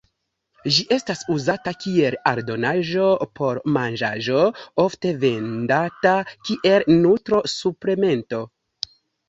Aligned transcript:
Ĝi 0.75 0.83
estas 0.95 1.19
uzata 1.35 1.73
kiel 1.83 2.17
aldonaĵo 2.31 3.11
por 3.41 3.61
manĝaĵo 3.77 4.41
ofte 4.87 5.13
vendata 5.27 6.17
kiel 6.35 6.91
nutro-suplemento. 7.05 8.45